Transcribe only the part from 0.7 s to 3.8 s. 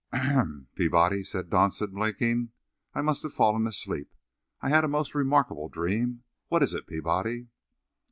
Peabody," said Dodson, blinking. "I must have fallen